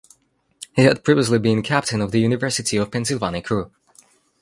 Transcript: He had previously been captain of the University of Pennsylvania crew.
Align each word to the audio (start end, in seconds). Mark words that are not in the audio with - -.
He 0.75 0.81
had 0.85 1.03
previously 1.03 1.37
been 1.37 1.61
captain 1.61 2.01
of 2.01 2.09
the 2.11 2.19
University 2.19 2.75
of 2.75 2.89
Pennsylvania 2.89 3.43
crew. 3.43 3.69